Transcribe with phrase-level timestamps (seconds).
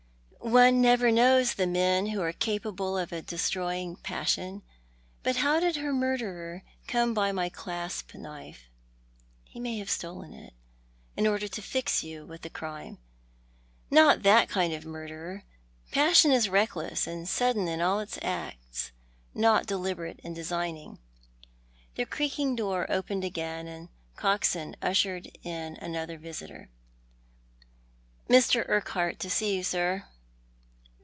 [0.51, 4.63] "One never knows the men who are capable of a destroying passion.
[5.21, 8.63] But how did her murderer come by my clasp knife?"
[9.53, 10.53] "lie may have stolen it,
[11.15, 12.97] in order to fix you wiih the crime.""
[13.91, 15.43] Not that kind of murderer.
[15.91, 18.91] Passion is reckless and suduea in all its acts—
[19.45, 20.97] not deliberate and designing."
[21.95, 26.69] The creaking door opened again, and Coxon ushered in another visitor."
[28.29, 28.67] Mr.
[28.67, 30.05] Urquhart to see you, sir."